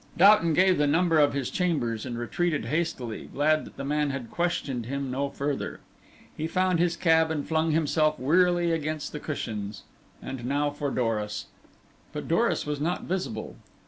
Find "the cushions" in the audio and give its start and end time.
9.11-9.83